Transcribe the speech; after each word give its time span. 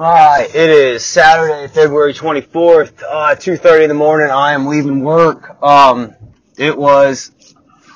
Alright, 0.00 0.54
it 0.54 0.70
is 0.70 1.04
Saturday, 1.04 1.66
February 1.66 2.14
24th, 2.14 3.02
uh, 3.02 3.34
2.30 3.34 3.82
in 3.82 3.88
the 3.88 3.94
morning. 3.94 4.30
I 4.30 4.52
am 4.52 4.66
leaving 4.66 5.02
work. 5.02 5.60
Um, 5.60 6.14
it 6.56 6.78
was, 6.78 7.32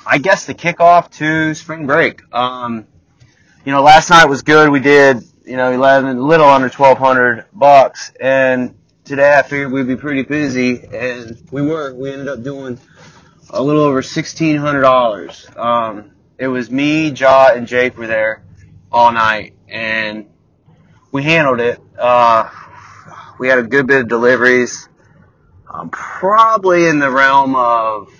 I 0.05 0.17
guess, 0.17 0.45
the 0.45 0.53
kickoff 0.53 1.11
to 1.11 1.53
spring 1.53 1.87
break. 1.87 2.21
Um, 2.35 2.87
you 3.63 3.71
know, 3.71 3.81
last 3.81 4.09
night 4.09 4.25
was 4.25 4.41
good. 4.41 4.69
We 4.69 4.81
did, 4.81 5.23
you 5.45 5.55
know, 5.55 5.71
11, 5.71 6.17
a 6.17 6.21
little 6.21 6.45
under 6.45 6.67
1200 6.67 7.45
bucks. 7.53 8.11
And 8.19 8.75
today 9.05 9.37
I 9.37 9.41
figured 9.41 9.71
we'd 9.71 9.87
be 9.87 9.95
pretty 9.95 10.23
busy. 10.23 10.83
And 10.83 11.41
we 11.51 11.61
were. 11.61 11.93
We 11.93 12.11
ended 12.11 12.27
up 12.27 12.43
doing 12.43 12.81
a 13.49 13.63
little 13.63 13.83
over 13.83 14.01
$1,600. 14.01 15.57
Um, 15.57 16.11
it 16.37 16.47
was 16.47 16.69
me, 16.69 17.11
Jaw, 17.11 17.53
and 17.53 17.65
Jake 17.65 17.97
were 17.97 18.07
there 18.07 18.43
all 18.91 19.13
night. 19.13 19.53
And 19.69 20.27
we 21.13 21.21
handled 21.21 21.61
it. 21.61 21.79
Uh, 21.97 22.49
we 23.39 23.47
had 23.47 23.59
a 23.59 23.63
good 23.63 23.87
bit 23.87 24.01
of 24.01 24.07
deliveries. 24.09 24.89
Um, 25.71 25.89
probably 25.89 26.87
in 26.87 26.99
the 26.99 27.09
realm 27.09 27.55
of, 27.55 28.11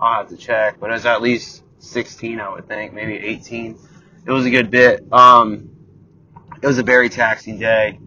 I'll 0.00 0.22
have 0.22 0.28
to 0.30 0.36
check, 0.36 0.80
but 0.80 0.90
it 0.90 0.94
was 0.94 1.06
at 1.06 1.22
least 1.22 1.62
16, 1.78 2.40
I 2.40 2.48
would 2.48 2.66
think, 2.66 2.94
maybe 2.94 3.14
18. 3.16 3.78
It 4.26 4.30
was 4.30 4.46
a 4.46 4.50
good 4.50 4.70
bit. 4.70 5.12
Um, 5.12 5.70
it 6.62 6.66
was 6.66 6.78
a 6.78 6.82
very 6.82 7.10
taxing 7.10 7.58
day. 7.58 8.00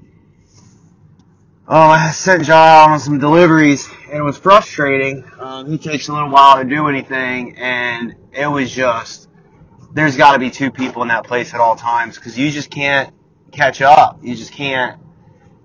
Oh, 1.68 1.90
I 1.90 2.12
sent 2.12 2.46
John 2.46 2.92
on 2.92 3.00
some 3.00 3.20
deliveries, 3.20 3.88
and 4.08 4.18
it 4.18 4.24
was 4.24 4.38
frustrating. 4.38 5.26
Um, 5.40 5.70
he 5.70 5.78
takes 5.78 6.08
a 6.08 6.14
little 6.14 6.30
while 6.30 6.58
to 6.58 6.64
do 6.64 6.88
anything, 6.88 7.58
and 7.58 8.16
it 8.32 8.48
was 8.48 8.72
just, 8.72 9.30
there's 9.94 10.18
got 10.18 10.34
to 10.34 10.40
be 10.40 10.50
two 10.50 10.72
people 10.72 11.04
in 11.04 11.10
that 11.10 11.26
place 11.26 11.54
at 11.54 11.60
all 11.60 11.76
times, 11.76 12.16
because 12.16 12.38
you 12.38 12.50
just 12.50 12.72
can't 12.72 13.14
catch 13.52 13.82
up. 13.82 14.20
You 14.22 14.36
just 14.36 14.52
can't 14.52 15.00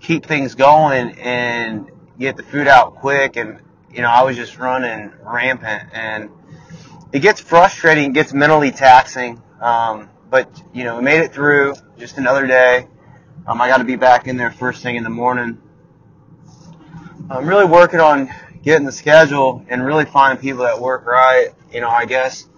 keep 0.01 0.27
things 0.27 0.55
going 0.55 1.19
and 1.19 1.91
get 2.19 2.37
the 2.37 2.43
food 2.43 2.69
out 2.69 2.97
quick. 2.97 3.37
And, 3.37 3.61
you 3.93 4.03
know, 4.03 4.09
I 4.09 4.23
was 4.23 4.37
just 4.37 4.59
running 4.59 5.13
rampant 5.23 5.91
and 5.93 6.31
it 7.13 7.21
gets 7.21 7.41
frustrating. 7.41 8.11
It 8.11 8.15
gets 8.15 8.33
mentally 8.33 8.71
taxing. 8.71 9.43
Um, 9.61 10.09
but, 10.31 10.63
you 10.73 10.85
know, 10.85 10.97
we 10.97 11.03
made 11.03 11.21
it 11.21 11.33
through 11.33 11.75
just 11.99 12.19
another 12.19 12.47
day. 12.47 12.87
Um, 13.47 13.61
I 13.61 13.69
got 13.69 13.79
to 13.79 13.85
be 13.85 13.97
back 13.97 14.29
in 14.29 14.37
there 14.37 14.51
first 14.51 14.83
thing 14.83 14.97
in 14.97 15.03
the 15.03 15.11
morning. 15.11 15.59
I'm 17.29 17.47
really 17.47 17.65
working 17.65 18.01
on 18.01 18.31
getting 18.63 18.87
the 18.87 18.93
schedule 18.93 19.65
and 19.69 19.85
really 19.85 20.05
finding 20.05 20.41
people 20.41 20.65
that 20.65 20.81
work 20.81 21.07
right. 21.07 21.51
You 21.73 21.81
know, 21.81 21.89
I 21.89 22.05
guess 22.05 22.49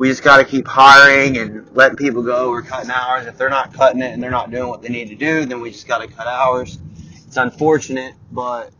we 0.00 0.08
just 0.08 0.22
got 0.22 0.38
to 0.38 0.44
keep 0.44 0.66
hiring 0.66 1.36
and 1.36 1.76
letting 1.76 1.98
people 1.98 2.22
go. 2.22 2.48
We're 2.48 2.62
cutting 2.62 2.90
hours. 2.90 3.26
If 3.26 3.36
they're 3.36 3.50
not 3.50 3.74
cutting 3.74 4.00
it 4.00 4.14
and 4.14 4.22
they're 4.22 4.30
not 4.30 4.50
doing 4.50 4.66
what 4.70 4.80
they 4.80 4.88
need 4.88 5.10
to 5.10 5.14
do, 5.14 5.44
then 5.44 5.60
we 5.60 5.70
just 5.72 5.86
got 5.86 5.98
to 5.98 6.08
cut 6.08 6.26
hours. 6.26 6.78
It's 7.26 7.36
unfortunate, 7.36 8.14
but 8.32 8.72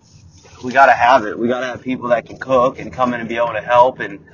we 0.64 0.72
got 0.72 0.86
to 0.86 0.94
have 0.94 1.26
it. 1.26 1.38
We 1.38 1.46
got 1.46 1.60
to 1.60 1.66
have 1.66 1.82
people 1.82 2.08
that 2.08 2.24
can 2.24 2.38
cook 2.38 2.78
and 2.78 2.90
come 2.90 3.12
in 3.12 3.20
and 3.20 3.28
be 3.28 3.36
able 3.36 3.52
to 3.52 3.60
help 3.60 4.00
and 4.00 4.24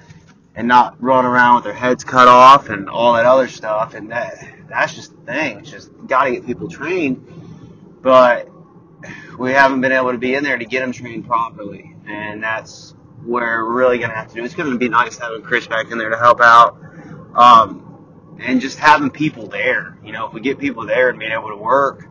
and 0.55 0.69
not 0.69 1.03
run 1.03 1.27
around 1.27 1.57
with 1.57 1.65
their 1.65 1.73
heads 1.73 2.05
cut 2.05 2.29
off 2.29 2.69
and 2.69 2.89
all 2.89 3.15
that 3.15 3.27
other 3.27 3.49
stuff. 3.49 3.95
And 3.95 4.13
that 4.13 4.37
that's 4.69 4.95
just 4.95 5.11
the 5.11 5.33
thing. 5.33 5.59
It's 5.59 5.71
just 5.73 5.91
got 6.07 6.27
to 6.27 6.31
get 6.31 6.47
people 6.47 6.69
trained, 6.69 7.27
but 8.01 8.49
we 9.37 9.51
haven't 9.51 9.81
been 9.81 9.91
able 9.91 10.13
to 10.13 10.19
be 10.19 10.37
in 10.37 10.45
there 10.45 10.57
to 10.57 10.65
get 10.65 10.83
them 10.83 10.93
trained 10.93 11.27
properly, 11.27 11.97
and 12.07 12.45
that's 12.45 12.95
we're 13.27 13.65
really 13.65 13.99
going 13.99 14.11
to 14.11 14.17
have 14.17 14.29
to 14.29 14.35
do. 14.35 14.45
It's 14.45 14.55
going 14.55 14.71
to 14.71 14.79
be 14.79 14.89
nice 14.89 15.19
having 15.19 15.43
Chris 15.43 15.67
back 15.67 15.91
in 15.91 15.99
there 15.99 16.11
to 16.11 16.19
help 16.19 16.41
out. 16.41 16.79
Um, 17.35 17.87
and 18.39 18.61
just 18.61 18.79
having 18.79 19.11
people 19.11 19.47
there. 19.49 19.99
You 20.05 20.13
know, 20.13 20.27
if 20.27 20.33
we 20.33 20.41
get 20.41 20.59
people 20.59 20.87
there 20.87 21.09
and 21.09 21.19
being 21.19 21.33
able 21.33 21.49
to 21.49 21.57
work 21.57 22.07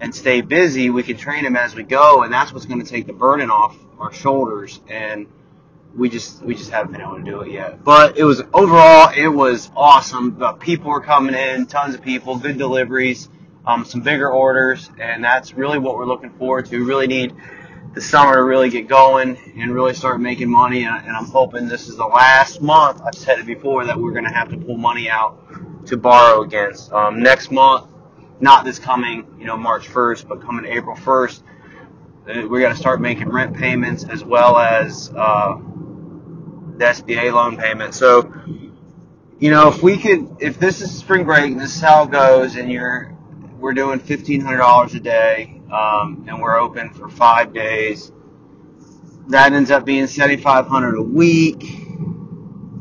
and 0.00 0.14
stay 0.14 0.40
busy, 0.40 0.90
we 0.90 1.02
can 1.02 1.16
train 1.16 1.44
them 1.44 1.56
as 1.56 1.74
we 1.74 1.82
go, 1.82 2.22
and 2.22 2.32
that's 2.32 2.52
what's 2.52 2.66
going 2.66 2.82
to 2.82 2.90
take 2.90 3.06
the 3.06 3.12
burden 3.12 3.50
off 3.50 3.76
our 3.98 4.12
shoulders. 4.12 4.80
And 4.88 5.26
we 5.96 6.08
just 6.08 6.42
we 6.42 6.54
just 6.54 6.70
haven't 6.70 6.92
been 6.92 7.00
able 7.00 7.16
to 7.16 7.22
do 7.22 7.40
it 7.42 7.52
yet. 7.52 7.84
But 7.84 8.18
it 8.18 8.24
was 8.24 8.42
overall 8.52 9.12
it 9.16 9.28
was 9.28 9.70
awesome. 9.76 10.38
The 10.38 10.52
people 10.52 10.90
were 10.90 11.00
coming 11.00 11.34
in, 11.34 11.66
tons 11.66 11.94
of 11.94 12.02
people, 12.02 12.36
good 12.36 12.58
deliveries, 12.58 13.28
um, 13.66 13.84
some 13.84 14.00
bigger 14.00 14.30
orders, 14.30 14.90
and 14.98 15.22
that's 15.22 15.54
really 15.54 15.78
what 15.78 15.96
we're 15.96 16.06
looking 16.06 16.30
forward 16.30 16.66
to. 16.66 16.78
We 16.78 16.84
really 16.84 17.06
need 17.06 17.34
the 17.94 18.00
summer 18.00 18.34
to 18.34 18.42
really 18.42 18.70
get 18.70 18.88
going 18.88 19.38
and 19.56 19.72
really 19.72 19.94
start 19.94 20.20
making 20.20 20.50
money. 20.50 20.84
And, 20.84 21.06
and 21.06 21.16
I'm 21.16 21.26
hoping 21.26 21.68
this 21.68 21.88
is 21.88 21.96
the 21.96 22.06
last 22.06 22.60
month. 22.60 23.00
I've 23.02 23.14
said 23.14 23.38
it 23.38 23.46
before 23.46 23.86
that 23.86 23.98
we're 23.98 24.12
going 24.12 24.24
to 24.24 24.32
have 24.32 24.50
to 24.50 24.56
pull 24.56 24.76
money 24.76 25.08
out 25.08 25.86
to 25.86 25.96
borrow 25.96 26.42
against. 26.42 26.92
Um, 26.92 27.22
next 27.22 27.50
month, 27.52 27.88
not 28.40 28.64
this 28.64 28.78
coming, 28.78 29.36
you 29.38 29.46
know, 29.46 29.56
March 29.56 29.88
1st, 29.88 30.26
but 30.26 30.42
coming 30.42 30.64
April 30.66 30.96
1st, 30.96 31.42
uh, 31.42 32.48
we're 32.48 32.60
going 32.60 32.72
to 32.72 32.78
start 32.78 33.00
making 33.00 33.28
rent 33.28 33.56
payments 33.56 34.04
as 34.04 34.24
well 34.24 34.58
as 34.58 35.10
uh, 35.14 35.56
the 35.56 36.84
SBA 36.84 37.32
loan 37.32 37.56
payment. 37.56 37.94
So, 37.94 38.32
you 39.38 39.50
know, 39.50 39.68
if 39.68 39.82
we 39.82 39.98
could, 39.98 40.38
if 40.40 40.58
this 40.58 40.80
is 40.80 40.96
spring 40.96 41.24
break 41.24 41.52
and 41.52 41.60
this 41.60 41.76
is 41.76 41.82
how 41.82 42.04
it 42.04 42.10
goes, 42.10 42.56
and 42.56 42.72
you're, 42.72 43.14
we're 43.58 43.74
doing 43.74 44.00
fifteen 44.00 44.40
hundred 44.40 44.58
dollars 44.58 44.94
a 44.94 45.00
day, 45.00 45.53
um, 45.74 46.24
and 46.28 46.40
we're 46.40 46.58
open 46.58 46.90
for 46.90 47.08
five 47.08 47.52
days. 47.52 48.12
That 49.28 49.52
ends 49.52 49.70
up 49.70 49.84
being 49.84 50.06
seventy 50.06 50.40
five 50.40 50.66
hundred 50.66 50.96
a 50.98 51.02
week, 51.02 51.64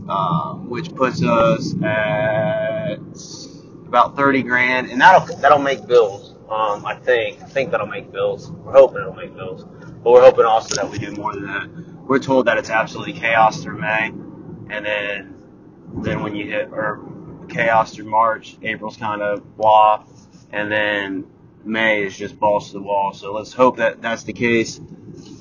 uh, 0.08 0.54
which 0.56 0.94
puts 0.94 1.24
us 1.24 1.74
at 1.82 3.00
about 3.88 4.16
thirty 4.16 4.44
grand, 4.44 4.92
and 4.92 5.02
that'll 5.02 5.36
that'll 5.38 5.60
make 5.60 5.88
bills. 5.88 6.36
Um, 6.50 6.86
I 6.86 6.96
think 6.96 7.42
I 7.42 7.46
think 7.46 7.72
that'll 7.72 7.88
make 7.88 8.12
bills. 8.12 8.52
We're 8.52 8.74
hoping 8.74 8.98
it'll 8.98 9.16
make 9.16 9.34
bills, 9.34 9.64
but 10.04 10.12
we're 10.12 10.22
hoping 10.22 10.46
also 10.46 10.76
that 10.76 10.92
we 10.92 11.00
do 11.00 11.12
more 11.14 11.34
than 11.34 11.48
that. 11.48 11.70
We're 12.08 12.20
told 12.20 12.46
that 12.46 12.58
it's 12.58 12.70
absolutely 12.70 13.14
chaos 13.14 13.64
through 13.64 13.80
May, 13.80 14.08
and 14.70 14.86
then 14.86 15.36
then 15.96 16.22
when 16.22 16.36
you 16.36 16.52
hit 16.52 16.70
or 16.72 17.00
chaos 17.48 17.96
through 17.96 18.06
March, 18.10 18.58
April's 18.62 18.98
kind 18.98 19.22
of 19.22 19.56
blah, 19.58 20.04
and 20.52 20.72
then 20.72 21.26
May 21.64 22.04
is 22.04 22.18
just 22.18 22.40
balls 22.40 22.68
to 22.68 22.74
the 22.74 22.82
wall. 22.82 23.14
So 23.14 23.34
let's 23.34 23.54
hope 23.54 23.78
that 23.78 24.02
that's 24.02 24.24
the 24.24 24.34
case, 24.34 24.80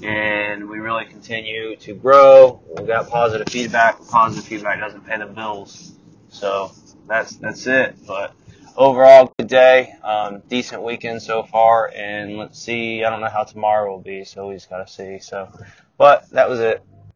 and 0.03 0.69
we 0.69 0.79
really 0.79 1.05
continue 1.05 1.77
to 1.77 1.95
grow. 1.95 2.61
We 2.77 2.85
got 2.85 3.09
positive 3.09 3.49
feedback. 3.49 4.05
Positive 4.09 4.45
feedback 4.45 4.81
doesn't 4.81 5.07
pay 5.07 5.19
the 5.19 5.27
bills, 5.27 5.93
so 6.29 6.71
that's 7.09 7.37
that's 7.37 7.67
it. 7.67 7.97
But 8.07 8.35
overall, 8.77 9.33
good 9.39 9.49
day. 9.49 9.95
Um, 10.03 10.43
decent 10.49 10.83
weekend 10.83 11.23
so 11.23 11.43
far, 11.43 11.91
and 11.95 12.37
let's 12.37 12.59
see. 12.59 13.05
I 13.05 13.11
don't 13.11 13.21
know 13.21 13.29
how 13.29 13.45
tomorrow 13.45 13.91
will 13.91 14.03
be, 14.03 14.25
so 14.25 14.49
we 14.49 14.55
just 14.55 14.71
gotta 14.71 14.89
see. 14.89 15.19
So, 15.19 15.49
but 15.99 16.31
that 16.31 16.49
was 16.49 16.61
it. 16.61 16.85